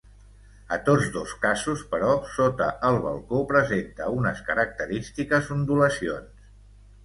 A 0.77 0.77
tots 0.87 1.09
dos 1.17 1.35
casos, 1.43 1.83
però, 1.91 2.15
sota 2.39 2.71
el 2.91 2.99
balcó 3.05 3.43
presenta 3.53 4.11
unes 4.17 4.43
característiques 4.51 5.55
ondulacions. 5.61 6.53